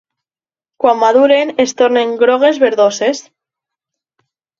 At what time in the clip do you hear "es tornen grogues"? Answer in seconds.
1.63-2.57